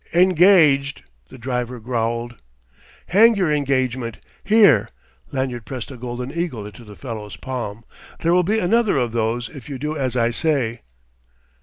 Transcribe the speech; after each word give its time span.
"Engaged," 0.15 1.03
the 1.29 1.37
driver 1.37 1.79
growled. 1.79 2.33
"Hang 3.09 3.35
your 3.35 3.51
engagement! 3.51 4.17
Here" 4.43 4.89
Lanyard 5.31 5.63
pressed 5.67 5.91
a 5.91 5.95
golden 5.95 6.31
eagle 6.31 6.65
into 6.65 6.83
the 6.83 6.95
fellow's 6.95 7.35
palm 7.35 7.85
"there 8.21 8.33
will 8.33 8.41
be 8.41 8.57
another 8.57 8.97
of 8.97 9.11
those 9.11 9.47
if 9.47 9.69
you 9.69 9.77
do 9.77 9.95
as 9.95 10.17
I 10.17 10.31
say!" 10.31 10.81